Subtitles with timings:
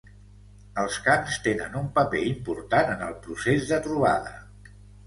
[0.83, 4.39] Els cants tenen un paper important en el procés de trobada.